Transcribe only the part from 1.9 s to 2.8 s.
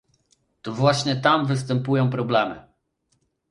problemy